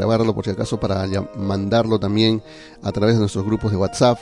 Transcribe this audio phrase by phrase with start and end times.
[0.00, 1.06] grabarlo por si acaso para
[1.36, 2.42] mandarlo también
[2.82, 4.18] a través de nuestros grupos de WhatsApp.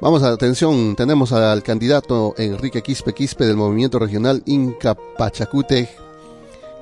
[0.00, 5.90] Vamos a atención, tenemos al candidato Enrique Quispe Quispe del movimiento regional Inca Pachacute,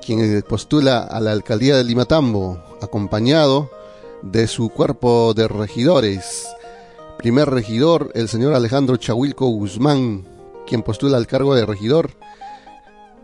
[0.05, 3.69] quien postula a la alcaldía de Limatambo, acompañado
[4.21, 6.47] de su cuerpo de regidores.
[7.17, 10.25] Primer regidor, el señor Alejandro Chahuilco Guzmán,
[10.65, 12.11] quien postula al cargo de regidor,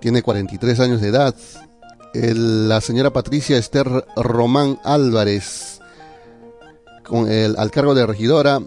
[0.01, 1.35] tiene 43 años de edad.
[2.15, 5.79] La señora Patricia Esther Román Álvarez,
[7.03, 8.61] con el, al cargo de regidora,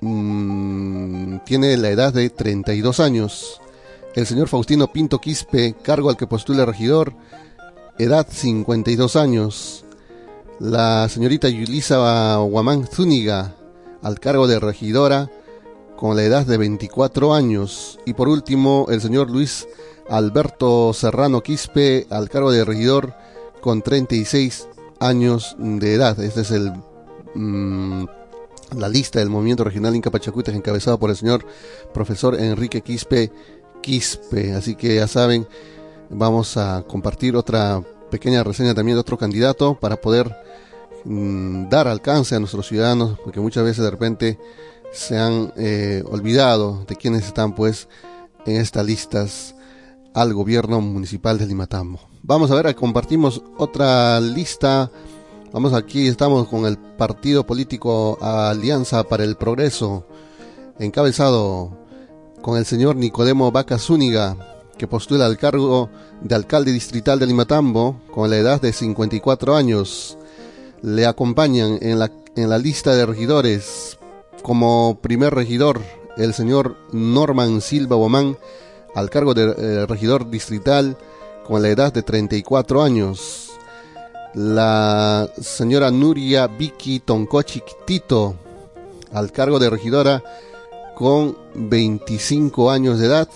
[0.00, 3.60] mm, tiene la edad de 32 años.
[4.14, 7.14] El señor Faustino Pinto Quispe, cargo al que postula regidor,
[7.98, 9.84] edad 52 años
[10.60, 13.56] la señorita Yulisa Guamán Zúñiga,
[14.02, 15.30] al cargo de regidora,
[15.96, 17.98] con la edad de 24 años.
[18.04, 19.66] Y por último, el señor Luis
[20.10, 23.14] Alberto Serrano Quispe, al cargo de regidor,
[23.60, 24.68] con 36
[24.98, 26.18] años de edad.
[26.20, 26.72] Esta es el,
[27.34, 28.04] mm,
[28.76, 31.46] la lista del movimiento regional Inca Pachacuitas, encabezado por el señor
[31.94, 33.30] profesor Enrique Quispe
[33.80, 34.52] Quispe.
[34.52, 35.46] Así que ya saben,
[36.10, 40.34] vamos a compartir otra pequeña reseña también de otro candidato para poder
[41.04, 44.38] mm, dar alcance a nuestros ciudadanos, porque muchas veces de repente
[44.92, 47.88] se han eh, olvidado de quienes están pues
[48.44, 49.54] en estas listas
[50.14, 52.00] al gobierno municipal de Limatambo.
[52.22, 54.90] Vamos a ver, compartimos otra lista.
[55.52, 60.06] Vamos aquí, estamos con el partido político Alianza para el Progreso,
[60.78, 61.76] encabezado
[62.40, 64.36] con el señor Nicodemo Vaca Zúñiga,
[64.78, 65.90] que postula al cargo
[66.22, 70.16] de alcalde distrital de Limatambo con la edad de 54 años.
[70.82, 73.98] Le acompañan en la, en la lista de regidores
[74.42, 75.82] como primer regidor
[76.16, 78.36] el señor Norman Silva Bomán
[78.94, 80.96] al cargo de eh, regidor distrital
[81.46, 83.50] con la edad de 34 años.
[84.34, 88.36] La señora Nuria Vicky Toncochi Tito
[89.12, 90.22] al cargo de regidora
[90.94, 93.28] con 25 años de edad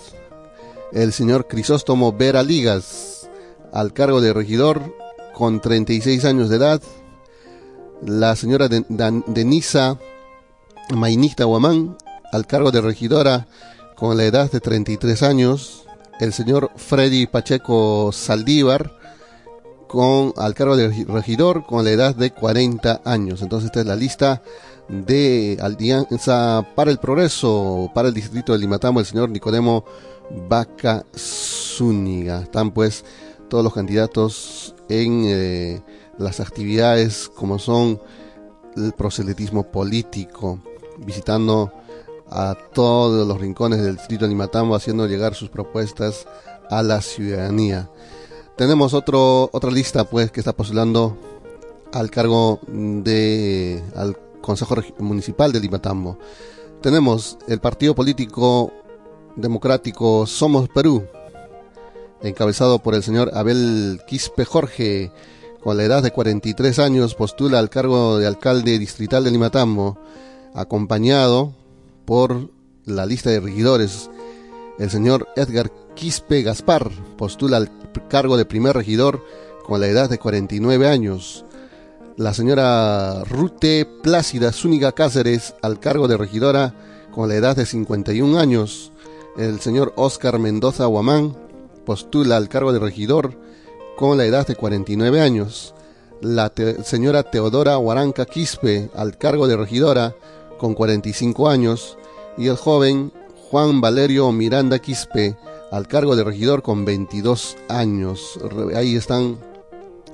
[0.95, 3.29] el señor Crisóstomo Vera Ligas,
[3.73, 4.95] al cargo de regidor,
[5.33, 6.81] con 36 años de edad,
[8.01, 9.99] la señora Denisa
[10.93, 11.97] Mainista Guamán,
[12.31, 13.45] al cargo de regidora,
[13.95, 15.85] con la edad de 33 años,
[16.19, 18.97] el señor Freddy Pacheco Saldívar,
[19.87, 23.41] con, al cargo de regidor, con la edad de 40 años.
[23.41, 24.41] Entonces esta es la lista
[24.89, 29.85] de Alianza para el Progreso, para el distrito de Limatambo, el señor Nicodemo
[30.49, 32.41] Vaca Zúñiga.
[32.41, 33.05] Están pues
[33.49, 35.81] todos los candidatos en eh,
[36.17, 38.01] las actividades como son
[38.75, 40.59] el proselitismo político,
[40.97, 41.71] visitando
[42.35, 46.27] a todos los rincones del distrito de Limatambo, haciendo llegar sus propuestas
[46.69, 47.89] a la ciudadanía.
[48.57, 51.17] Tenemos otro, otra lista pues que está postulando
[51.93, 56.19] al cargo de al Consejo Municipal de Limatambo.
[56.81, 58.71] Tenemos el partido político
[59.37, 61.05] democrático Somos Perú,
[62.21, 65.11] encabezado por el señor Abel Quispe Jorge,
[65.63, 69.97] con la edad de 43 años, postula al cargo de alcalde distrital de Limatambo,
[70.53, 71.53] acompañado
[72.05, 72.49] por
[72.85, 74.09] la lista de regidores.
[74.79, 77.71] El señor Edgar Quispe Gaspar postula al
[78.09, 79.23] cargo de primer regidor
[79.65, 81.45] con la edad de 49 años.
[82.17, 86.73] La señora Rute Plácida Zúñiga Cáceres al cargo de regidora
[87.11, 88.91] con la edad de 51 años
[89.37, 91.35] el señor Oscar Mendoza Guamán
[91.85, 93.33] postula al cargo de regidor
[93.97, 95.73] con la edad de 49 años.
[96.21, 100.15] La señora Teodora Huaranca Quispe al cargo de regidora
[100.57, 101.97] con 45 años.
[102.37, 103.11] Y el joven
[103.49, 105.35] Juan Valerio Miranda Quispe
[105.71, 108.39] al cargo de regidor con 22 años.
[108.75, 109.37] Ahí están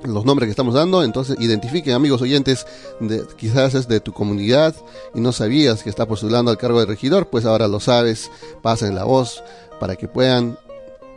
[0.04, 2.66] los nombres que estamos dando, entonces identifiquen amigos oyentes,
[3.36, 4.74] quizás es de tu comunidad
[5.14, 8.30] y no sabías que está postulando al cargo de regidor, pues ahora lo sabes,
[8.62, 9.42] pasen la voz
[9.78, 10.58] para que puedan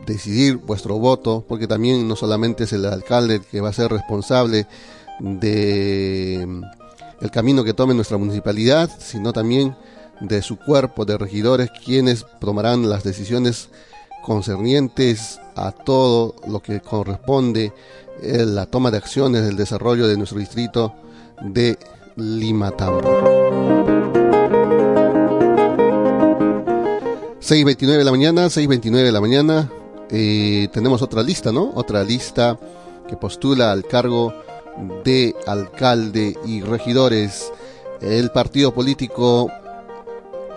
[0.05, 4.67] decidir vuestro voto, porque también no solamente es el alcalde que va a ser responsable
[5.19, 6.47] de
[7.21, 9.75] el camino que tome nuestra municipalidad, sino también
[10.19, 13.69] de su cuerpo de regidores quienes tomarán las decisiones
[14.23, 17.73] concernientes a todo lo que corresponde
[18.21, 20.93] eh, la toma de acciones del desarrollo de nuestro distrito
[21.41, 21.77] de
[22.15, 23.01] Limatambo.
[27.41, 29.69] 6.29 de la mañana, 6.29 de la mañana,
[30.09, 31.71] eh, tenemos otra lista, ¿no?
[31.75, 32.57] Otra lista
[33.07, 34.33] que postula al cargo
[35.03, 37.51] de alcalde y regidores.
[38.01, 39.49] El partido político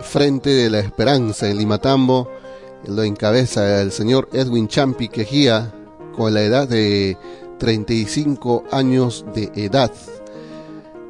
[0.01, 2.29] Frente de la Esperanza en Limatambo
[2.87, 5.73] lo encabeza el señor Edwin Champi Quejía
[6.15, 7.17] con la edad de
[7.59, 9.91] 35 años de edad.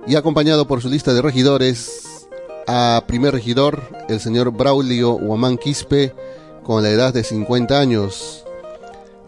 [0.07, 2.27] y acompañado por su lista de regidores
[2.67, 6.15] a primer regidor, el señor Braulio Huamán Quispe,
[6.63, 8.45] con la edad de 50 años,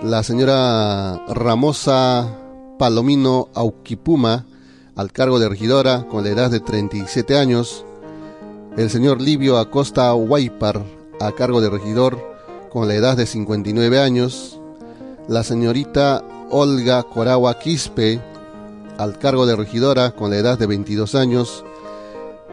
[0.01, 2.27] la señora Ramosa
[2.81, 4.47] Palomino Auquipuma,
[4.95, 7.85] al cargo de regidora, con la edad de 37 años,
[8.75, 10.83] el señor Livio Acosta Huaypar,
[11.19, 12.17] a cargo de regidor,
[12.71, 14.59] con la edad de 59 años,
[15.27, 18.19] la señorita Olga Coragua Quispe,
[18.97, 21.63] al cargo de regidora con la edad de 22 años,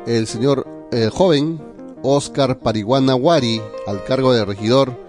[0.07, 1.59] el señor el joven
[2.03, 5.08] Oscar Pariguana Wari, al cargo de regidor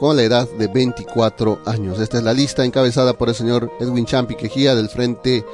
[0.00, 2.00] con la edad de 24 años.
[2.00, 5.44] Esta es la lista encabezada por el señor Edwin Champi Quejía del Frente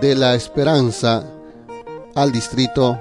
[0.00, 1.26] de la Esperanza
[2.14, 2.96] al distrito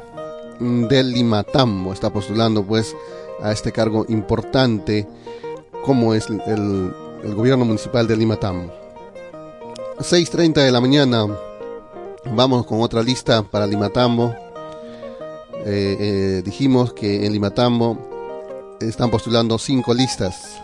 [0.59, 1.93] del Limatambo.
[1.93, 2.95] Está postulando pues
[3.39, 5.07] a este cargo importante
[5.85, 6.91] como es el,
[7.35, 8.73] gobierno municipal de Limatambo.
[9.99, 11.27] 6.30 de la mañana
[12.33, 14.33] vamos con otra lista para Limatambo.
[15.65, 20.63] Eh, eh, dijimos que en Limatambo están postulando cinco listas.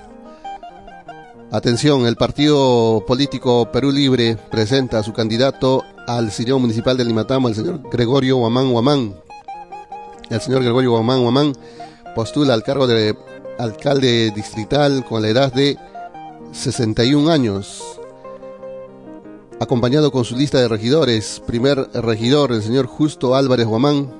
[1.51, 7.49] Atención, el partido político Perú Libre presenta a su candidato al sillón municipal de Limatambo,
[7.49, 9.15] el señor Gregorio Guamán Guamán.
[10.29, 11.53] El señor Gregorio Guamán Guamán
[12.15, 13.15] postula al cargo de
[13.59, 15.77] alcalde distrital con la edad de
[16.51, 17.95] 61 años
[19.59, 21.41] acompañado con su lista de regidores.
[21.45, 24.11] Primer regidor, el señor Justo Álvarez Guamán,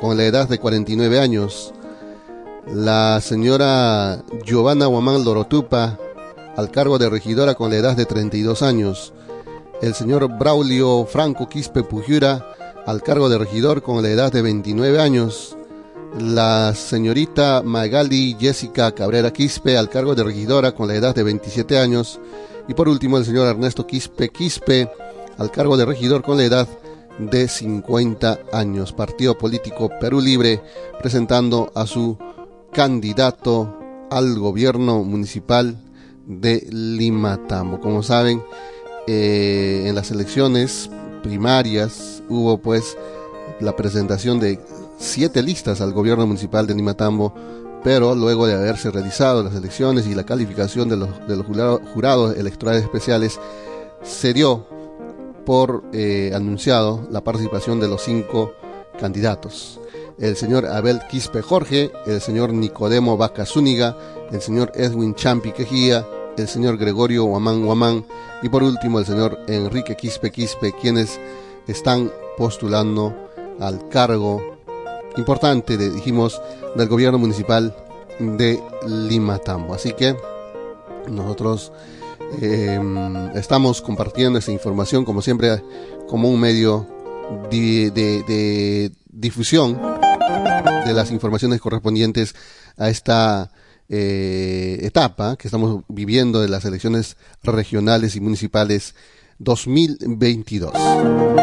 [0.00, 1.72] con la edad de 49 años.
[2.66, 5.98] La señora Giovanna Guamán Lorotupa,
[6.56, 9.12] al cargo de regidora con la edad de 32 años.
[9.80, 12.46] El señor Braulio Franco Quispe Pujura,
[12.86, 15.56] al cargo de regidor con la edad de 29 años.
[16.18, 21.78] La señorita Magali Jessica Cabrera Quispe, al cargo de regidora con la edad de 27
[21.78, 22.20] años
[22.68, 24.90] y por último, el señor Ernesto Quispe Quispe,
[25.38, 26.68] al cargo de regidor con la edad
[27.18, 28.92] de 50 años.
[28.92, 30.62] Partido Político Perú Libre,
[31.00, 32.16] presentando a su
[32.72, 33.78] candidato
[34.10, 35.76] al gobierno municipal
[36.26, 37.80] de Limatambo.
[37.80, 38.42] Como saben,
[39.06, 40.90] eh, en las elecciones
[41.22, 42.96] primarias hubo pues
[43.60, 44.58] la presentación de
[44.98, 47.34] siete listas al gobierno municipal de Limatambo
[47.82, 52.36] pero luego de haberse realizado las elecciones y la calificación de los, de los jurados
[52.36, 53.40] electorales especiales,
[54.02, 54.66] se dio
[55.44, 58.52] por eh, anunciado la participación de los cinco
[59.00, 59.80] candidatos.
[60.18, 63.96] El señor Abel Quispe Jorge, el señor Nicodemo Vaca Zúñiga,
[64.32, 66.06] el señor Edwin Champi Quejía,
[66.36, 68.04] el señor Gregorio Huamán Huamán
[68.42, 71.20] y por último el señor Enrique Quispe Quispe, quienes
[71.66, 73.14] están postulando
[73.60, 74.40] al cargo
[75.16, 76.40] importante, de, dijimos,
[76.74, 77.74] del gobierno municipal
[78.18, 79.74] de Limatambo.
[79.74, 80.16] Así que
[81.08, 81.72] nosotros
[82.40, 85.62] em, estamos compartiendo esta información, como siempre,
[86.08, 86.86] como un medio
[87.50, 89.80] de, difusión
[90.86, 92.34] de las informaciones correspondientes
[92.78, 93.50] a esta
[93.94, 98.94] eh, etapa que estamos viviendo de las elecciones regionales y municipales
[99.38, 100.72] 2022.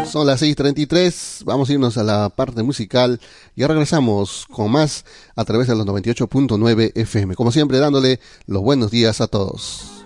[0.10, 3.20] Son las 6.33, vamos a irnos a la parte musical
[3.56, 5.06] y regresamos con más
[5.36, 7.36] a través de los 98.9 FM.
[7.36, 10.04] Como siempre, dándole los buenos días a todos.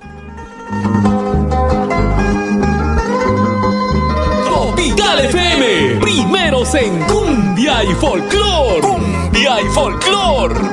[4.46, 8.82] Tropical FM, primeros en cumbia y folclor.
[8.82, 10.73] Cumbia y folclor.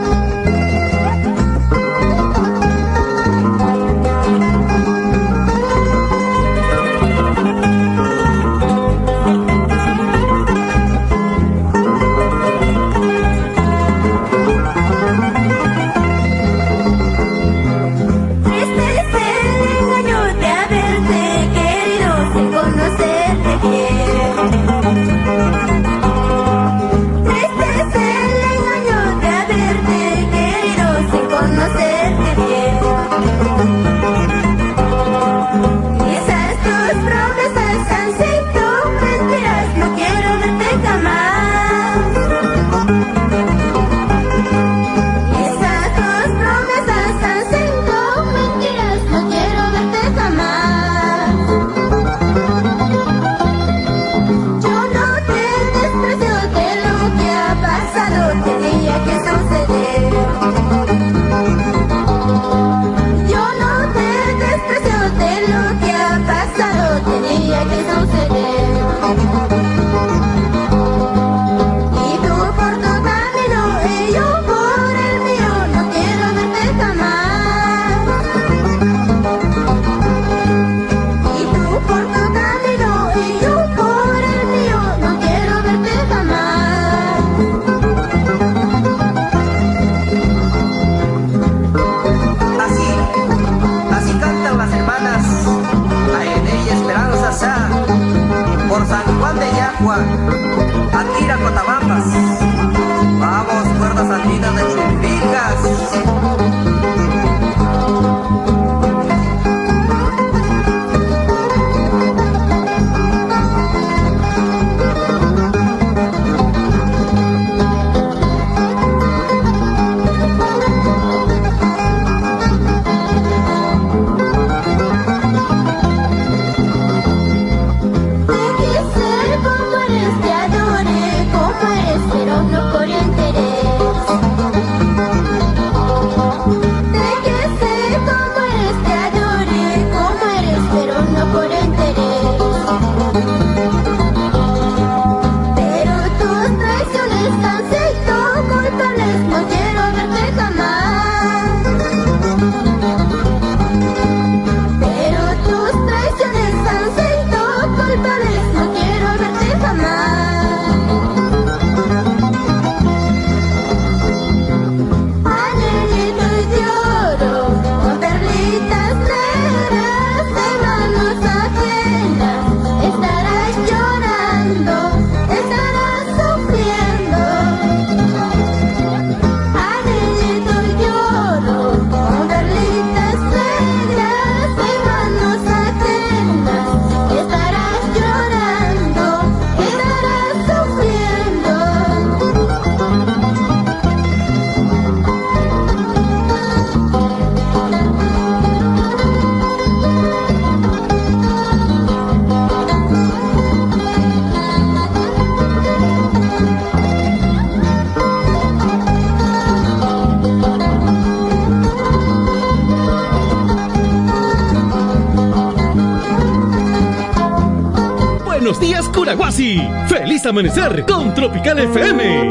[219.40, 222.28] Feliz amanecer con Tropical FM.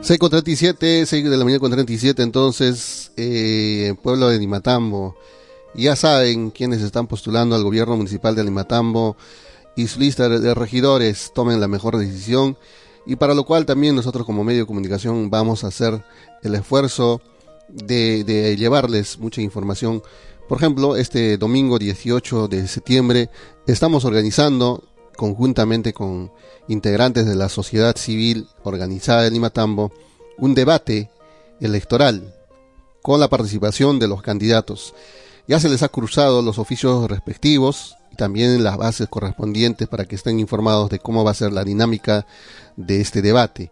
[0.00, 5.18] Seis con 37, 6 de la mañana con 37, entonces, eh, pueblo de Nimatambo.
[5.74, 9.18] Ya saben quiénes están postulando al gobierno municipal de Nimatambo
[9.76, 12.56] y su lista de regidores tomen la mejor decisión
[13.06, 16.04] y para lo cual también nosotros como medio de comunicación vamos a hacer
[16.42, 17.20] el esfuerzo
[17.68, 20.02] de, llevarles mucha información.
[20.48, 23.30] Por ejemplo, este domingo 18 de septiembre
[23.66, 24.84] estamos organizando
[25.16, 26.32] conjuntamente con
[26.68, 29.92] integrantes de la sociedad civil organizada de Limatambo
[30.38, 31.10] un debate
[31.60, 32.34] electoral
[33.02, 34.94] con la participación de los candidatos.
[35.46, 40.40] Ya se les ha cruzado los oficios respectivos también las bases correspondientes para que estén
[40.40, 42.26] informados de cómo va a ser la dinámica
[42.76, 43.70] de este debate.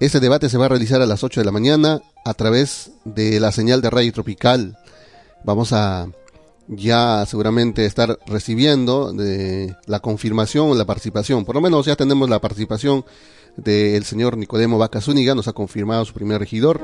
[0.00, 3.40] Este debate se va a realizar a las 8 de la mañana a través de
[3.40, 4.76] la señal de radio tropical.
[5.44, 6.08] Vamos a
[6.66, 11.44] ya seguramente estar recibiendo de la confirmación, la participación.
[11.44, 13.04] Por lo menos ya tenemos la participación
[13.56, 16.80] del señor Nicodemo Vaca Zúñiga, nos ha confirmado su primer regidor,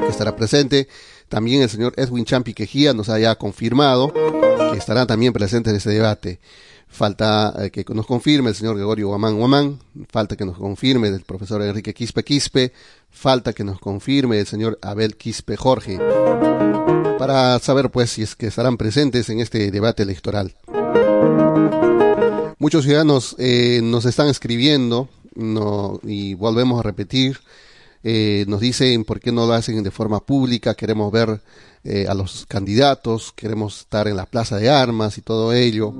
[0.00, 0.88] que estará presente.
[1.28, 4.12] También el señor Edwin Champi Quejía nos haya confirmado
[4.70, 6.40] que estará también presente en este debate.
[6.88, 11.20] Falta eh, que nos confirme el señor Gregorio Guamán Guamán, falta que nos confirme el
[11.20, 12.72] profesor Enrique Quispe Quispe,
[13.10, 15.98] falta que nos confirme el señor Abel Quispe Jorge,
[17.18, 20.54] para saber pues si es que estarán presentes en este debate electoral.
[22.58, 25.08] Muchos ciudadanos eh, nos están escribiendo
[26.02, 27.38] y volvemos a repetir
[28.02, 31.42] eh, nos dicen por qué no lo hacen de forma pública, queremos ver
[31.82, 35.94] eh, a los candidatos, queremos estar en la plaza de armas y todo ello.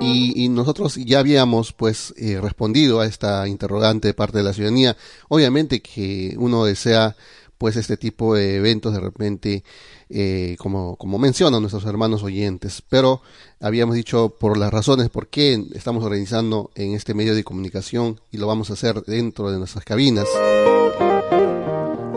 [0.00, 4.96] Y, nosotros ya habíamos pues eh, respondido a esta interrogante de parte de la ciudadanía.
[5.28, 7.16] Obviamente que uno desea
[7.58, 9.64] pues este tipo de eventos de repente,
[10.08, 12.82] eh, como, como mencionan nuestros hermanos oyentes.
[12.88, 13.20] Pero
[13.60, 18.38] habíamos dicho por las razones por qué estamos organizando en este medio de comunicación y
[18.38, 20.26] lo vamos a hacer dentro de nuestras cabinas.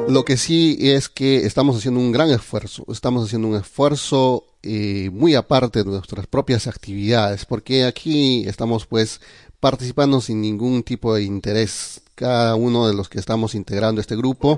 [0.08, 5.10] Lo que sí es que estamos haciendo un gran esfuerzo, estamos haciendo un esfuerzo eh,
[5.12, 9.22] muy aparte de nuestras propias actividades, porque aquí estamos pues
[9.60, 12.02] participando sin ningún tipo de interés.
[12.16, 14.58] Cada uno de los que estamos integrando este grupo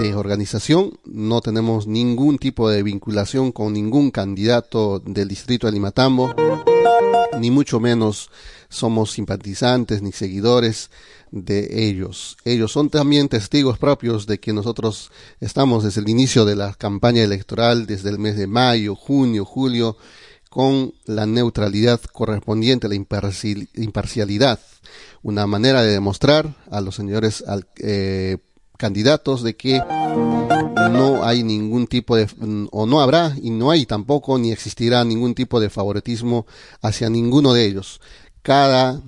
[0.00, 6.34] de organización no tenemos ningún tipo de vinculación con ningún candidato del distrito de Limatambo,
[7.38, 8.30] ni mucho menos
[8.68, 10.90] somos simpatizantes ni seguidores
[11.30, 12.36] de ellos.
[12.44, 15.10] Ellos son también testigos propios de que nosotros
[15.40, 19.96] estamos desde el inicio de la campaña electoral, desde el mes de mayo, junio, julio,
[20.48, 24.58] con la neutralidad correspondiente, la imparcialidad.
[25.22, 27.44] Una manera de demostrar a los señores
[27.78, 28.38] eh,
[28.76, 29.80] candidatos de que
[30.90, 32.26] no hay ningún tipo de,
[32.70, 36.46] o no habrá, y no hay tampoco, ni existirá ningún tipo de favoritismo
[36.82, 38.00] hacia ninguno de ellos.
[38.42, 39.02] Cada,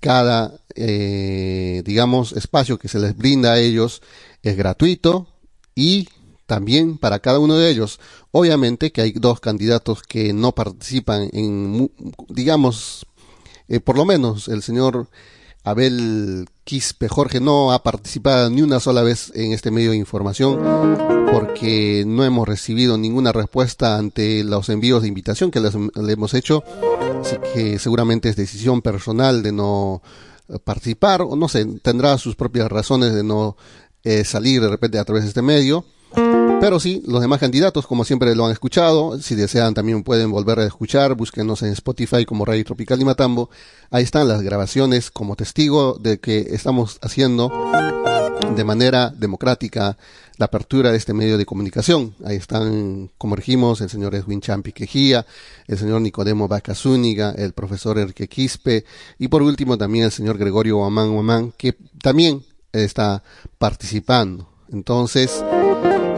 [0.00, 4.02] cada, eh, digamos, espacio que se les brinda a ellos
[4.42, 5.28] es gratuito
[5.74, 6.08] y
[6.46, 8.00] también para cada uno de ellos.
[8.30, 11.90] Obviamente que hay dos candidatos que no participan en,
[12.28, 13.06] digamos,
[13.68, 15.08] eh, por lo menos el señor
[15.64, 20.60] Abel Quispe Jorge no ha participado ni una sola vez en este medio de información
[21.32, 26.64] porque no hemos recibido ninguna respuesta ante los envíos de invitación que le hemos hecho.
[27.20, 30.02] Así que seguramente es decisión personal de no
[30.64, 33.56] participar o no sé, tendrá sus propias razones de no
[34.02, 35.84] eh, salir de repente a través de este medio.
[36.60, 40.58] Pero sí, los demás candidatos, como siempre lo han escuchado, si desean también pueden volver
[40.58, 43.50] a escuchar, búsquenos en Spotify como Radio Tropical y Matambo.
[43.90, 47.52] Ahí están las grabaciones como testigo de que estamos haciendo
[48.54, 49.96] de manera democrática
[50.38, 52.14] la apertura de este medio de comunicación.
[52.24, 55.26] Ahí están, como dijimos, el señor Edwin Champi Quejía,
[55.66, 58.84] el señor Nicodemo Vaca Zúñiga, el profesor Enrique Quispe
[59.18, 62.42] y por último también el señor Gregorio Guamán Guamán, que también
[62.72, 63.22] está
[63.58, 64.48] participando.
[64.72, 65.44] Entonces,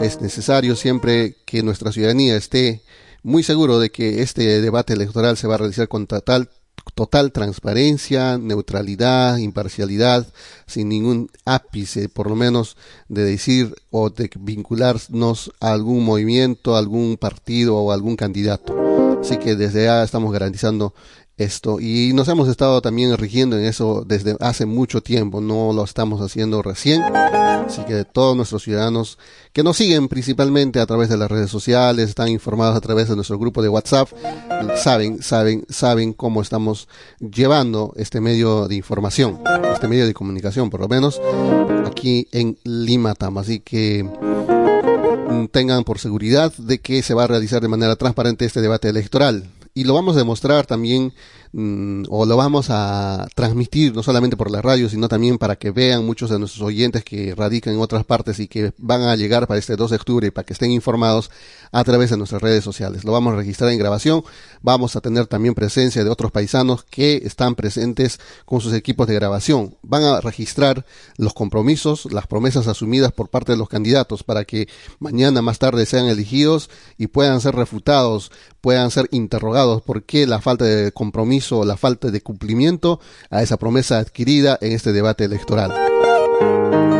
[0.02, 2.82] es necesario siempre que nuestra ciudadanía esté
[3.22, 6.50] muy seguro de que este debate electoral se va a realizar con total,
[6.94, 10.26] total transparencia, neutralidad, imparcialidad,
[10.66, 12.76] sin ningún ápice, por lo menos,
[13.08, 18.76] de decir o de vincularnos a algún movimiento, algún partido o algún candidato.
[19.20, 20.94] Así que desde ya estamos garantizando
[21.38, 25.84] esto y nos hemos estado también rigiendo en eso desde hace mucho tiempo, no lo
[25.84, 29.18] estamos haciendo recién, así que todos nuestros ciudadanos
[29.52, 33.14] que nos siguen principalmente a través de las redes sociales, están informados a través de
[33.14, 34.08] nuestro grupo de WhatsApp,
[34.76, 36.88] saben, saben, saben cómo estamos
[37.20, 39.40] llevando este medio de información,
[39.72, 41.20] este medio de comunicación por lo menos
[41.86, 47.28] aquí en Lima Tam, así que mm, tengan por seguridad de que se va a
[47.28, 51.12] realizar de manera transparente este debate electoral y lo vamos a demostrar también
[51.52, 55.70] Mm, o lo vamos a transmitir no solamente por la radio, sino también para que
[55.70, 59.46] vean muchos de nuestros oyentes que radican en otras partes y que van a llegar
[59.46, 61.30] para este 2 de octubre y para que estén informados
[61.72, 63.04] a través de nuestras redes sociales.
[63.04, 64.24] Lo vamos a registrar en grabación,
[64.60, 69.14] vamos a tener también presencia de otros paisanos que están presentes con sus equipos de
[69.14, 69.76] grabación.
[69.82, 70.84] Van a registrar
[71.16, 75.86] los compromisos, las promesas asumidas por parte de los candidatos para que mañana más tarde
[75.86, 78.30] sean elegidos y puedan ser refutados,
[78.60, 83.56] puedan ser interrogados por qué la falta de compromiso la falta de cumplimiento a esa
[83.56, 85.72] promesa adquirida en este debate electoral.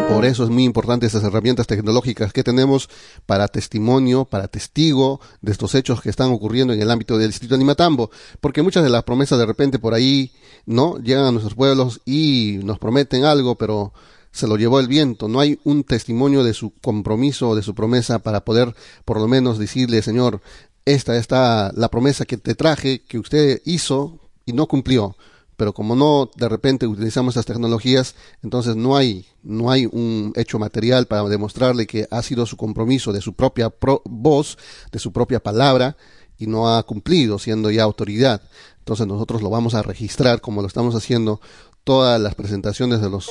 [0.08, 2.88] Por eso es muy importante estas herramientas tecnológicas que tenemos
[3.26, 7.54] para testimonio, para testigo de estos hechos que están ocurriendo en el ámbito del distrito
[7.54, 10.32] de Nimatambo, porque muchas de las promesas de repente por ahí,
[10.66, 10.98] ¿no?
[10.98, 13.92] Llegan a nuestros pueblos y nos prometen algo, pero
[14.32, 15.28] se lo llevó el viento.
[15.28, 18.74] No hay un testimonio de su compromiso o de su promesa para poder
[19.04, 20.40] por lo menos decirle, Señor,
[20.84, 24.18] esta está la promesa que te traje, que usted hizo,
[24.48, 25.14] y no cumplió.
[25.56, 30.58] Pero como no de repente utilizamos estas tecnologías, entonces no hay, no hay un hecho
[30.58, 33.72] material para demostrarle que ha sido su compromiso de su propia
[34.04, 34.56] voz,
[34.92, 35.96] de su propia palabra,
[36.38, 38.40] y no ha cumplido siendo ya autoridad.
[38.78, 41.40] Entonces nosotros lo vamos a registrar como lo estamos haciendo
[41.84, 43.30] todas las presentaciones de los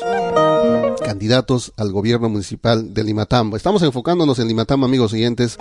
[1.03, 3.55] candidatos al gobierno municipal de Limatambo.
[3.55, 5.57] Estamos enfocándonos en Limatambo, amigos siguientes,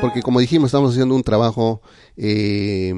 [0.00, 1.82] porque como dijimos, estamos haciendo un trabajo
[2.16, 2.94] eh,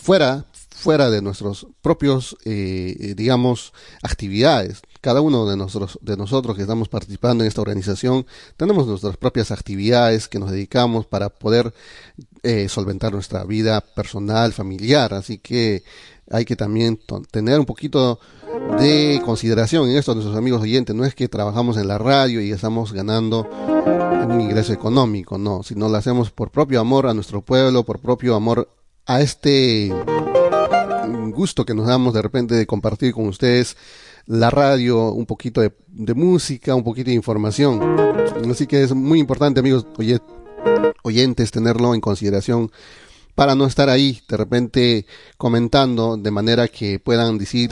[0.00, 0.46] fuera
[0.80, 4.80] fuera de nuestros propios, eh, eh, digamos, actividades.
[5.00, 9.50] Cada uno de nosotros, de nosotros que estamos participando en esta organización, tenemos nuestras propias
[9.50, 11.72] actividades que nos dedicamos para poder
[12.42, 15.12] eh, solventar nuestra vida personal, familiar.
[15.12, 15.84] Así que
[16.30, 16.98] hay que también
[17.30, 18.18] tener un poquito
[18.78, 20.96] de consideración en esto, nuestros amigos oyentes.
[20.96, 23.48] No es que trabajamos en la radio y estamos ganando
[24.28, 28.34] un ingreso económico, no, sino lo hacemos por propio amor a nuestro pueblo, por propio
[28.34, 28.68] amor
[29.10, 29.92] a este
[31.32, 33.76] gusto que nos damos de repente de compartir con ustedes
[34.26, 37.80] la radio, un poquito de, música, un poquito de información.
[38.48, 39.84] Así que es muy importante, amigos
[41.02, 42.70] oyentes, tenerlo en consideración
[43.34, 47.70] para no estar ahí de repente comentando de manera que puedan decir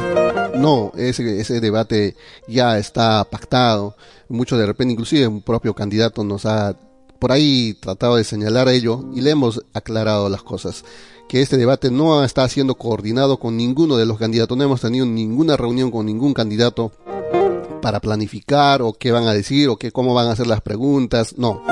[0.56, 2.16] no, ese, ese debate
[2.48, 3.94] ya está pactado.
[4.28, 6.74] Mucho de repente, inclusive un propio candidato nos ha
[7.18, 10.84] por ahí tratado de señalar ello y le hemos aclarado las cosas
[11.28, 14.56] que este debate no está siendo coordinado con ninguno de los candidatos.
[14.56, 16.90] No hemos tenido ninguna reunión con ningún candidato
[17.82, 21.34] para planificar o qué van a decir o qué, cómo van a hacer las preguntas.
[21.36, 21.62] No.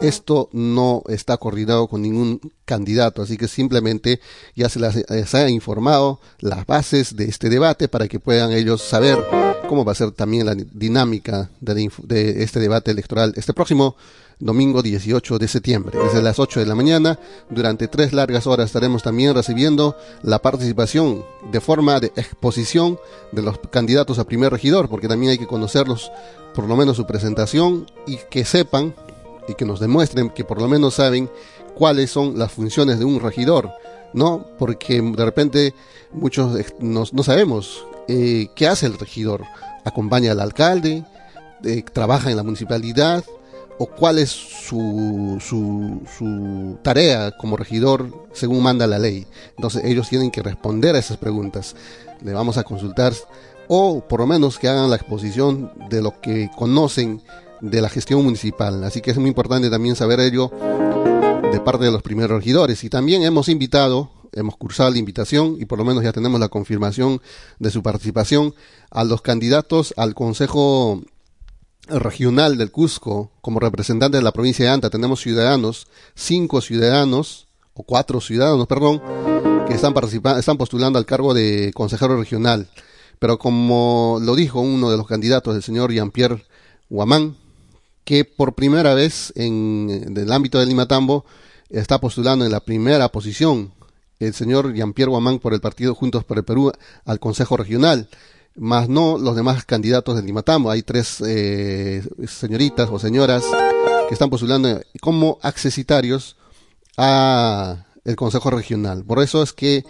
[0.00, 4.20] Esto no está coordinado con ningún candidato, así que simplemente
[4.54, 9.18] ya se les ha informado las bases de este debate para que puedan ellos saber
[9.68, 13.96] cómo va a ser también la dinámica de, de este debate electoral este próximo
[14.40, 15.98] domingo 18 de septiembre.
[15.98, 17.18] Desde las 8 de la mañana,
[17.50, 22.98] durante tres largas horas estaremos también recibiendo la participación de forma de exposición
[23.32, 26.12] de los candidatos a primer regidor, porque también hay que conocerlos,
[26.54, 28.94] por lo menos su presentación, y que sepan
[29.48, 31.30] y que nos demuestren que por lo menos saben
[31.74, 33.70] cuáles son las funciones de un regidor,
[34.12, 34.44] ¿no?
[34.58, 35.74] Porque de repente
[36.12, 39.44] muchos no, sabemos eh, qué hace el regidor.
[39.84, 41.04] Acompaña al alcalde,
[41.64, 43.24] eh, trabaja en la municipalidad,
[43.78, 49.26] o cuál es su, su, su, tarea como regidor según manda la ley.
[49.56, 51.76] Entonces ellos tienen que responder a esas preguntas.
[52.20, 53.12] Le vamos a consultar
[53.68, 57.22] o por lo menos que hagan la exposición de lo que conocen
[57.60, 58.84] de la gestión municipal.
[58.84, 60.50] Así que es muy importante también saber ello
[61.52, 62.84] de parte de los primeros regidores.
[62.84, 66.48] Y también hemos invitado, hemos cursado la invitación y por lo menos ya tenemos la
[66.48, 67.20] confirmación
[67.58, 68.54] de su participación
[68.90, 71.02] a los candidatos al Consejo
[71.88, 77.84] regional del Cusco, como representante de la provincia de Anta, tenemos ciudadanos, cinco ciudadanos, o
[77.84, 79.00] cuatro ciudadanos, perdón,
[79.66, 79.94] que están
[80.36, 82.68] están postulando al cargo de consejero regional.
[83.18, 86.44] Pero como lo dijo uno de los candidatos, el señor Jean-Pierre
[86.90, 87.36] Huamán,
[88.08, 91.26] que por primera vez en, el ámbito del Limatambo
[91.68, 93.74] está postulando en la primera posición
[94.18, 96.72] el señor Jean-Pierre Huamán por el partido Juntos por el Perú
[97.04, 98.08] al Consejo Regional
[98.56, 100.70] más no los demás candidatos del Limatambo.
[100.70, 103.44] Hay tres eh, señoritas o señoras
[104.08, 106.36] que están postulando como accesitarios
[106.96, 109.04] a el Consejo Regional.
[109.04, 109.84] Por eso es que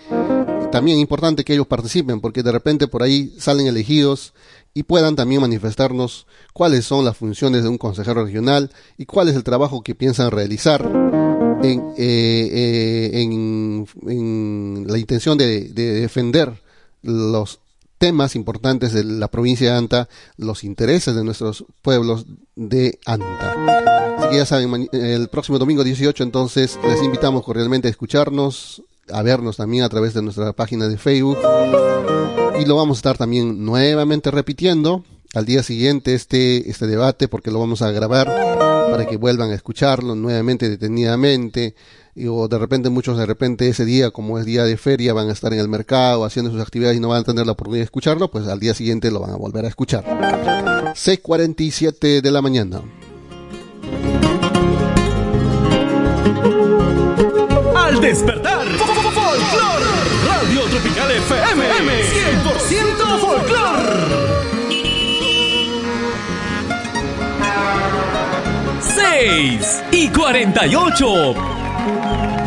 [0.73, 4.35] también es importante que ellos participen, porque de repente por ahí salen elegidos
[4.75, 9.37] y puedan también manifestarnos cuáles son las funciones de un consejero regional y cuál es
[9.37, 10.83] el trabajo que piensan realizar
[11.63, 16.63] en, eh, eh, en, en la intención de, de defender
[17.03, 17.61] los
[17.99, 24.17] temas importantes de la provincia de Anta, los intereses de nuestros pueblos de Anta.
[24.19, 29.23] Así que ya saben, el próximo domingo 18 entonces les invitamos cordialmente a escucharnos, a
[29.23, 31.39] vernos también a través de nuestra página de Facebook
[32.61, 37.51] y lo vamos a estar también nuevamente repitiendo al día siguiente este, este debate porque
[37.51, 38.27] lo vamos a grabar
[38.91, 41.75] para que vuelvan a escucharlo nuevamente detenidamente
[42.27, 45.33] o de repente muchos de repente ese día como es día de feria van a
[45.33, 47.85] estar en el mercado haciendo sus actividades y no van a tener la oportunidad de
[47.85, 50.05] escucharlo, pues al día siguiente lo van a volver a escuchar.
[50.05, 52.83] 6.47 de la mañana.
[57.77, 59.81] Al despertar, folclor,
[60.27, 63.79] Radio Tropical FM, 100% folclor.
[68.81, 72.38] 6 y 48 para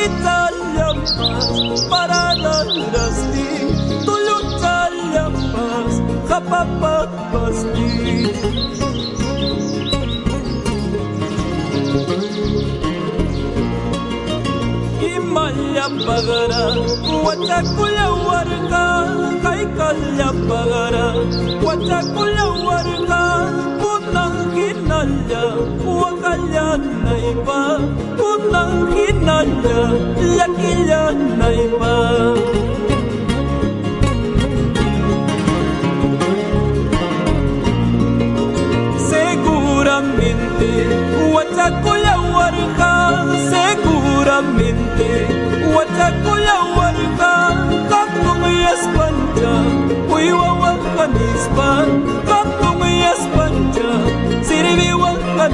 [0.00, 3.48] kitalapas paralandrasti
[4.08, 7.88] tulutalapas kapapagpasti
[15.00, 16.64] Imalyapagara
[17.24, 18.86] wachakulawarga
[19.44, 21.08] kay kalyapagara
[21.60, 23.24] wachakulawarga
[23.80, 25.44] punang kinalya
[25.84, 26.19] wag
[26.52, 27.78] nhân này ba
[28.18, 29.88] cuốn nắng khi nan nhờ
[30.36, 31.96] lắc khí nhân này ba
[39.10, 40.72] segura mente
[41.34, 42.92] watakula warika
[43.50, 45.10] segura mente
[45.74, 47.32] watakula warika
[47.90, 49.52] kakung yaspanja
[50.14, 51.70] uiwa wakanispa
[52.28, 53.88] kakung yaspanja
[54.48, 55.10] sirviwa
[55.40, 55.48] pela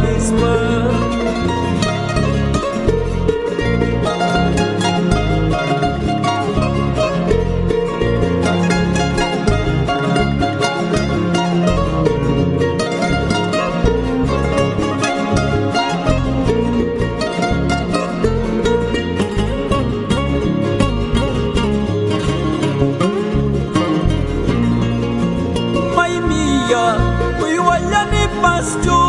[26.27, 29.06] minha me pastures.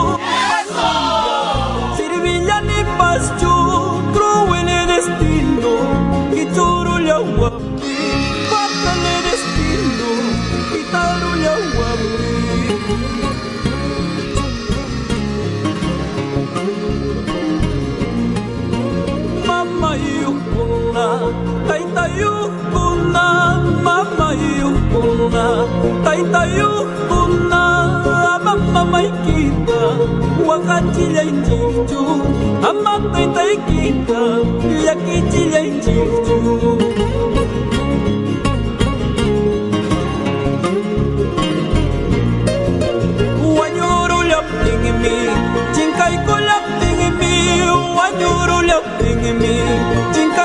[26.06, 27.62] taitayuhkuna
[28.36, 29.80] amamamaykita
[30.50, 32.02] waqachillanchikchu
[32.70, 34.20] ama taytaykita
[34.84, 36.38] llakichillanchikchu
[43.78, 45.16] wañurullaptinmi
[45.76, 47.34] chinkaykullaptinmi
[47.98, 49.54] wañurullaptinmi
[50.14, 50.37] chink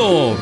[0.00, 0.36] 51.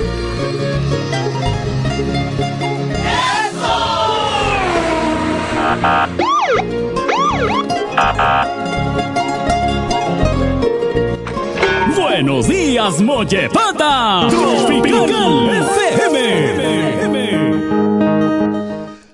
[11.97, 14.29] Buenos días, Mollepata.
[14.31, 17.09] Tropical FM.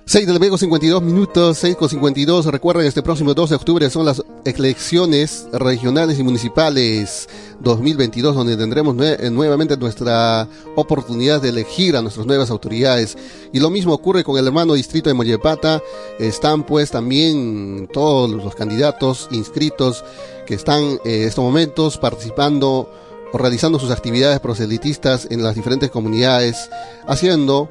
[0.05, 2.45] 6 del Vego, 52 minutos, 6 con 52.
[2.45, 7.27] Recuerden, este próximo 2 de octubre son las elecciones regionales y municipales
[7.59, 13.17] 2022, donde tendremos eh, nuevamente nuestra oportunidad de elegir a nuestras nuevas autoridades.
[13.51, 15.81] Y lo mismo ocurre con el hermano distrito de Mollepata.
[16.19, 20.03] Están pues también todos los candidatos inscritos
[20.45, 22.89] que están eh, en estos momentos participando
[23.33, 26.69] o realizando sus actividades proselitistas en las diferentes comunidades,
[27.07, 27.69] haciendo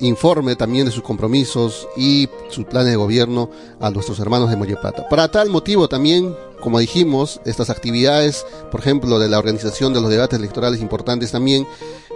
[0.00, 5.08] informe también de sus compromisos y sus planes de gobierno a nuestros hermanos de Mollepata.
[5.08, 10.10] Para tal motivo también, como dijimos, estas actividades, por ejemplo, de la organización de los
[10.10, 11.66] debates electorales importantes también,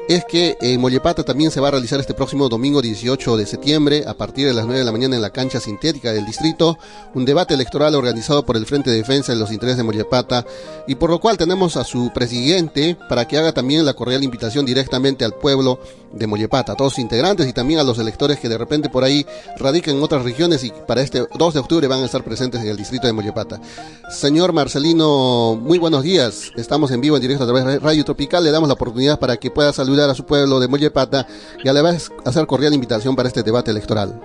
[0.09, 4.05] es que en Mollepata también se va a realizar este próximo domingo 18 de septiembre,
[4.07, 6.79] a partir de las 9 de la mañana en la cancha sintética del distrito,
[7.15, 10.45] un debate electoral organizado por el Frente de Defensa de los Intereses de Mollepata,
[10.87, 14.67] y por lo cual tenemos a su presidente para que haga también la cordial invitación
[14.67, 15.81] directamente al pueblo
[16.13, 19.05] de Mollepata, a todos sus integrantes y también a los electores que de repente por
[19.05, 22.61] ahí radican en otras regiones y para este 2 de octubre van a estar presentes
[22.61, 23.61] en el distrito de Mollepata.
[24.11, 26.53] Señor Marcelino, muy buenos días.
[26.57, 28.45] Estamos en vivo en directo a través de Radio Tropical.
[28.45, 31.27] Le damos la oportunidad para que pueda saludar a su pueblo de Mollepata
[31.63, 34.21] y a la vez hacer cordial invitación para este debate electoral.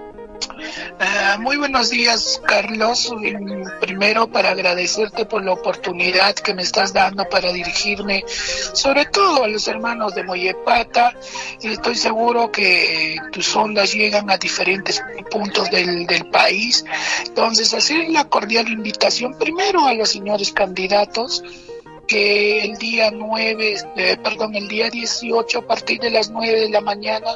[0.99, 3.12] Ah, muy buenos días, Carlos.
[3.79, 8.23] Primero, para agradecerte por la oportunidad que me estás dando para dirigirme,
[8.73, 11.13] sobre todo a los hermanos de Mollepata.
[11.62, 15.01] Estoy seguro que tus ondas llegan a diferentes
[15.32, 16.84] puntos del, del país.
[17.25, 21.43] Entonces, hacer la cordial invitación primero a los señores candidatos
[22.10, 26.69] que el día 9, eh, perdón, el día 18 a partir de las 9 de
[26.69, 27.28] la mañana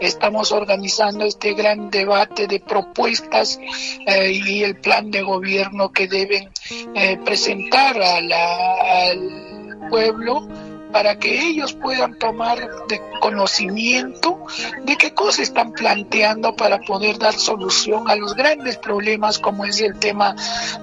[0.00, 3.60] estamos organizando este gran debate de propuestas
[4.06, 6.48] eh, y el plan de gobierno que deben
[6.94, 10.48] eh, presentar al pueblo
[10.92, 14.38] para que ellos puedan tomar de conocimiento
[14.84, 19.80] de qué cosas están planteando para poder dar solución a los grandes problemas como es
[19.80, 20.34] el tema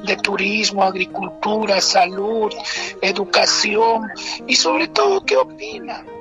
[0.05, 2.53] de turismo, agricultura, salud,
[3.01, 4.09] educación
[4.47, 6.12] y sobre todo qué opinan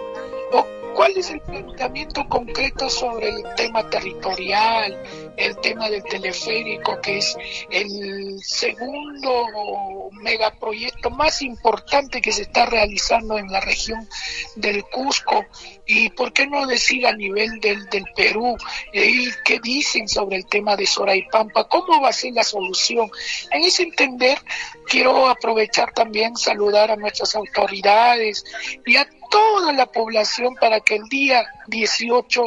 [0.95, 5.03] cuál es el planteamiento concreto sobre el tema territorial,
[5.37, 7.37] el tema del teleférico, que es
[7.71, 14.09] el segundo megaproyecto más importante que se está realizando en la región
[14.57, 15.45] del Cusco,
[15.87, 18.57] y por qué no decir a nivel del, Perú,
[18.93, 23.11] eh, y qué dicen sobre el tema de Soraipampa, cómo va a ser la solución.
[23.51, 24.39] En ese entender,
[24.87, 28.45] quiero aprovechar también saludar a nuestras autoridades
[28.87, 32.43] y a toda la población para que el día 18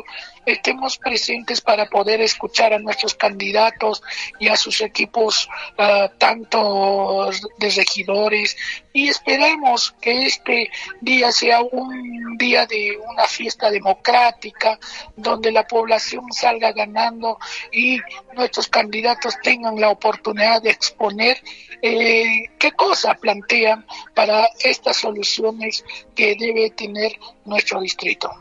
[0.45, 4.01] estemos presentes para poder escuchar a nuestros candidatos
[4.39, 8.55] y a sus equipos, uh, tanto de regidores,
[8.93, 10.69] y esperemos que este
[11.01, 14.79] día sea un día de una fiesta democrática,
[15.15, 17.37] donde la población salga ganando
[17.71, 17.99] y
[18.33, 21.41] nuestros candidatos tengan la oportunidad de exponer
[21.81, 25.83] eh, qué cosa plantean para estas soluciones
[26.15, 28.31] que debe tener nuestro distrito.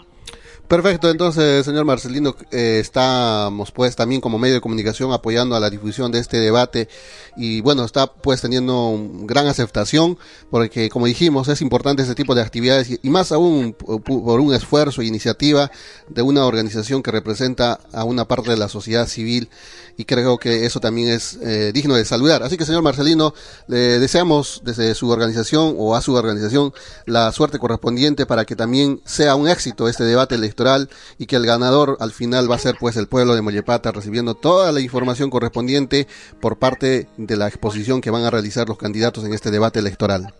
[0.68, 5.68] Perfecto, entonces, señor Marcelino, eh, estamos pues también como medio de comunicación apoyando a la
[5.68, 6.88] difusión de este debate
[7.36, 10.16] y bueno, está pues teniendo gran aceptación
[10.50, 15.02] porque como dijimos es importante este tipo de actividades y, más aún por un esfuerzo
[15.02, 15.70] e iniciativa
[16.08, 19.50] de una organización que representa a una parte de la sociedad civil
[19.96, 22.42] y creo que eso también es eh, digno de saludar.
[22.42, 23.34] Así que señor Marcelino,
[23.66, 26.72] le deseamos desde su organización o a su organización
[27.06, 31.46] la suerte correspondiente para que también sea un éxito este debate electoral y que el
[31.46, 35.30] ganador al final va a ser pues el pueblo de Mollepata recibiendo toda la información
[35.30, 36.06] correspondiente
[36.40, 40.34] por parte de la exposición que van a realizar los candidatos en este debate electoral.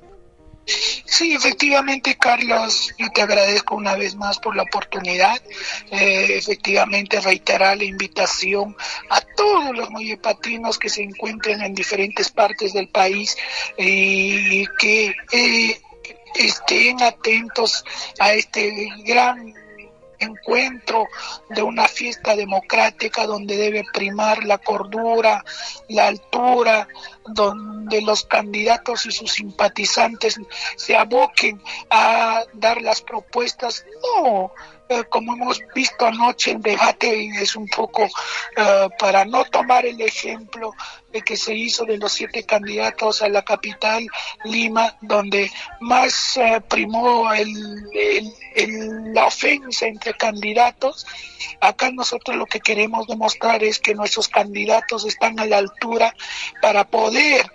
[0.66, 5.40] Sí, efectivamente, Carlos, yo te agradezco una vez más por la oportunidad.
[5.90, 8.76] Eh, efectivamente, reiterar la invitación
[9.10, 13.36] a todos los mollepatinos que se encuentren en diferentes partes del país
[13.76, 15.80] y que eh,
[16.34, 17.84] estén atentos
[18.18, 19.54] a este gran
[20.18, 21.08] encuentro
[21.50, 25.44] de una fiesta democrática donde debe primar la cordura,
[25.88, 26.88] la altura,
[27.26, 30.40] donde los candidatos y sus simpatizantes
[30.76, 33.84] se aboquen a dar las propuestas,
[34.20, 34.52] no
[34.88, 40.00] eh, como hemos visto anoche en debate, es un poco uh, para no tomar el
[40.00, 40.72] ejemplo
[41.10, 44.06] de que se hizo de los siete candidatos a la capital,
[44.44, 51.06] Lima, donde más uh, primó el, la ofensa entre candidatos.
[51.60, 56.14] Acá nosotros lo que queremos demostrar es que nuestros candidatos están a la altura
[56.60, 57.50] para poder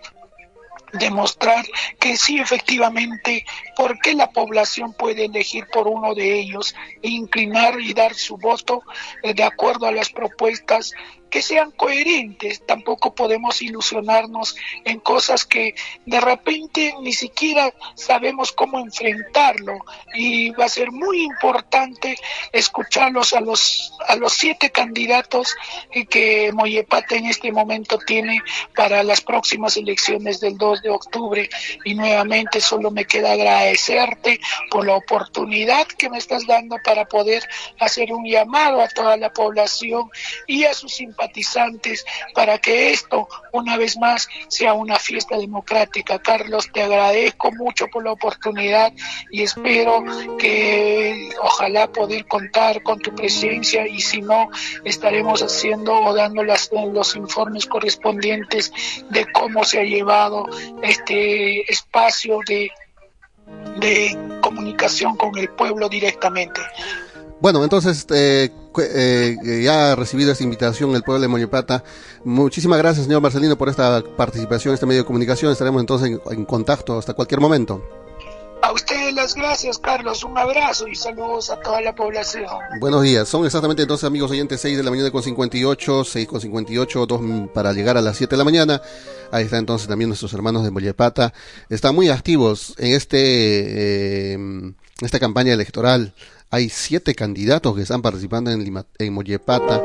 [0.93, 1.65] demostrar
[1.99, 7.79] que sí efectivamente por qué la población puede elegir por uno de ellos e inclinar
[7.79, 8.83] y dar su voto
[9.21, 10.93] eh, de acuerdo a las propuestas
[11.29, 12.65] que sean coherentes.
[12.65, 19.73] Tampoco podemos ilusionarnos en cosas que de repente ni siquiera sabemos cómo enfrentarlo
[20.13, 22.17] y va a ser muy importante
[22.51, 25.55] escucharlos a los a los siete candidatos
[26.09, 28.41] que Moyepata en este momento tiene
[28.75, 31.49] para las próximas elecciones del 2 de octubre
[31.85, 34.39] y nuevamente solo me queda agradecerte
[34.69, 37.43] por la oportunidad que me estás dando para poder
[37.79, 40.09] hacer un llamado a toda la población
[40.47, 46.19] y a sus simpatizantes para que esto una vez más sea una fiesta democrática.
[46.19, 48.93] Carlos, te agradezco mucho por la oportunidad
[49.31, 50.03] y espero
[50.37, 54.49] que ojalá poder contar con tu presencia y si no
[54.83, 58.71] estaremos haciendo o dando las, los informes correspondientes
[59.09, 60.45] de cómo se ha llevado
[60.81, 62.71] este espacio de,
[63.79, 66.61] de comunicación con el pueblo directamente.
[67.41, 71.83] Bueno, entonces eh, eh, ya ha recibido esta invitación el pueblo de Moñepata.
[72.23, 75.51] Muchísimas gracias, señor Marcelino, por esta participación en este medio de comunicación.
[75.51, 77.83] Estaremos entonces en, en contacto hasta cualquier momento.
[78.61, 80.23] A ustedes las gracias, Carlos.
[80.23, 82.45] Un abrazo y saludos a toda la población.
[82.81, 83.27] Buenos días.
[83.27, 87.21] Son exactamente entonces, amigos oyentes, 6 de la mañana con 58, 6 con 58, 2
[87.53, 88.81] para llegar a las 7 de la mañana.
[89.31, 91.33] Ahí está entonces también nuestros hermanos de Mollepata.
[91.69, 96.13] Están muy activos en este, eh, esta campaña electoral.
[96.49, 99.83] Hay siete candidatos que están participando en, Lima, Mollepata.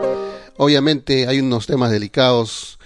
[0.56, 2.78] Obviamente hay unos temas delicados.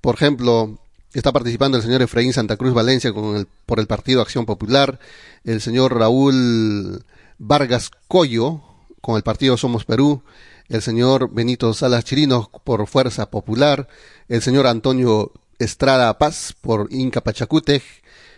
[0.00, 0.78] Por ejemplo,
[1.12, 5.00] Está participando el señor Efraín Santa Cruz Valencia con el, por el Partido Acción Popular,
[5.42, 7.04] el señor Raúl
[7.36, 8.60] Vargas Coyo
[9.00, 10.22] con el Partido Somos Perú,
[10.68, 13.88] el señor Benito Salas Chirinos por Fuerza Popular,
[14.28, 17.82] el señor Antonio Estrada Paz por Inca Pachacútec,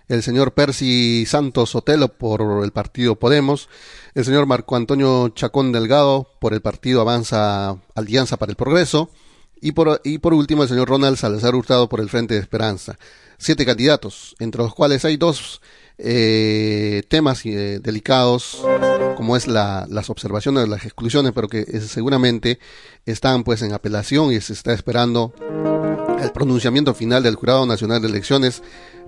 [0.09, 3.69] el señor Percy Santos Sotelo por el partido Podemos,
[4.15, 9.11] el señor Marco Antonio Chacón Delgado por el partido Avanza Alianza para el Progreso,
[9.63, 12.99] y por, y por último el señor Ronald Salazar Hurtado por el Frente de Esperanza.
[13.39, 15.63] Siete candidatos, entre los cuales hay dos
[16.05, 18.65] eh, temas eh, delicados,
[19.17, 22.59] como es la, las observaciones, las exclusiones, pero que seguramente
[23.07, 25.33] están pues en apelación y se está esperando
[26.21, 28.63] el pronunciamiento final del Jurado Nacional de Elecciones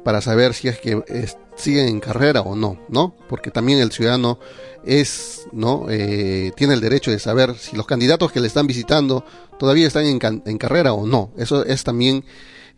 [0.05, 3.16] para saber si es que es, siguen en carrera o no, ¿no?
[3.28, 4.38] Porque también el ciudadano
[4.84, 5.86] es, ¿no?
[5.88, 9.24] Eh, tiene el derecho de saber si los candidatos que le están visitando
[9.59, 11.32] todavía están en carrera o no.
[11.36, 12.24] Eso es también,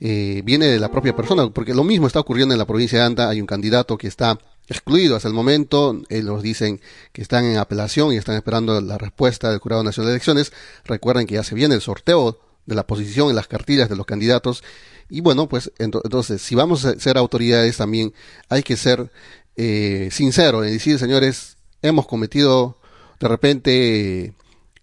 [0.00, 3.04] eh, viene de la propia persona, porque lo mismo está ocurriendo en la provincia de
[3.04, 4.38] Anta, hay un candidato que está
[4.68, 6.02] excluido hasta el momento.
[6.08, 6.80] Ellos dicen
[7.12, 10.52] que están en apelación y están esperando la respuesta del Jurado Nacional de Elecciones.
[10.84, 14.06] Recuerden que ya se viene el sorteo de la posición en las cartillas de los
[14.06, 14.62] candidatos.
[15.08, 18.12] Y bueno, pues entonces, si vamos a ser autoridades también
[18.48, 19.10] hay que ser
[19.56, 22.76] eh, sinceros y decir, señores, hemos cometido
[23.20, 24.34] de repente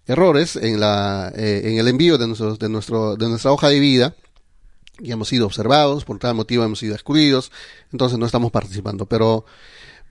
[0.08, 3.80] errores en, la, eh, en el envío de, nuestros, de, nuestro, de nuestra hoja de
[3.80, 4.16] vida
[5.00, 7.52] y hemos sido observados, por tal motivo hemos sido excluidos,
[7.92, 9.06] entonces no estamos participando.
[9.06, 9.46] Pero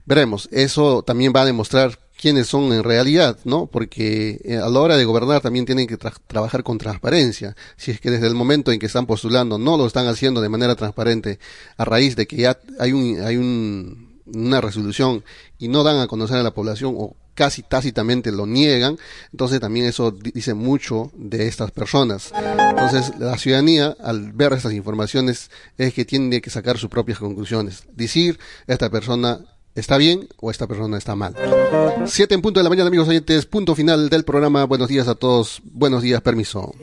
[0.05, 3.67] veremos, eso también va a demostrar quiénes son en realidad, ¿no?
[3.67, 7.55] Porque eh, a la hora de gobernar también tienen que trabajar con transparencia.
[7.75, 10.49] Si es que desde el momento en que están postulando no lo están haciendo de
[10.49, 11.39] manera transparente,
[11.77, 15.23] a raíz de que ya hay un, hay un, una resolución
[15.57, 18.97] y no dan a conocer a la población o casi tácitamente lo niegan,
[19.31, 22.31] entonces también eso dice mucho de estas personas.
[22.83, 27.85] Entonces la ciudadanía al ver estas informaciones es que tiene que sacar sus propias conclusiones,
[27.93, 29.39] decir esta persona
[29.73, 31.33] está bien o esta persona está mal.
[32.05, 35.15] Siete en punto de la mañana amigos oyentes, punto final del programa, buenos días a
[35.15, 36.75] todos, buenos días, permiso.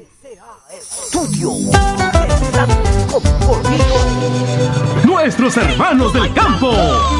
[5.04, 6.72] Nuestros hermanos del campo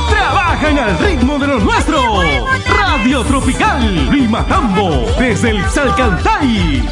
[0.09, 2.25] trabajan al ritmo de los nuestros.
[2.67, 6.83] Radio Tropical Limatambo desde el Salcantay.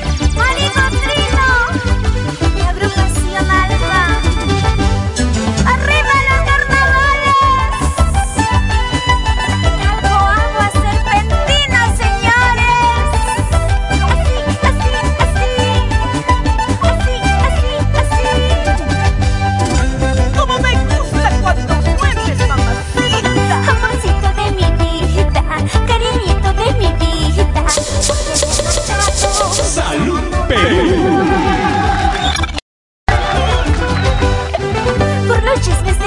[35.49, 35.98] Purchase this